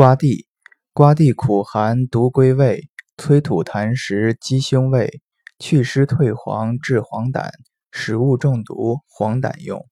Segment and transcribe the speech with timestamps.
[0.00, 0.46] 瓜地，
[0.94, 5.20] 瓜地苦寒，毒归胃，催吐痰食，积胸胃，
[5.58, 7.50] 祛湿退黄，治黄疸，
[7.92, 9.86] 食物中毒，黄疸用。